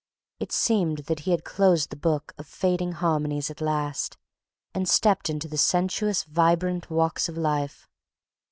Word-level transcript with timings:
it 0.39 0.51
seemed 0.51 0.97
that 1.05 1.19
he 1.29 1.29
had 1.29 1.43
closed 1.43 1.91
the 1.91 1.95
book 1.95 2.33
of 2.39 2.47
fading 2.47 2.91
harmonies 2.93 3.51
at 3.51 3.61
last 3.61 4.17
and 4.73 4.89
stepped 4.89 5.29
into 5.29 5.47
the 5.47 5.59
sensuous 5.59 6.23
vibrant 6.23 6.89
walks 6.89 7.29
of 7.29 7.37
life. 7.37 7.87